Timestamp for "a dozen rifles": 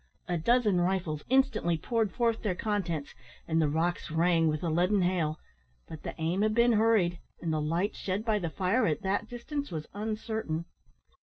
0.27-1.23